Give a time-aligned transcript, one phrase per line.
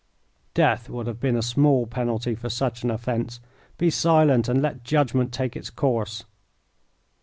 [0.55, 3.39] "Death would have been a small penalty for such an offence.
[3.77, 6.23] Be silent and let judgment take its course."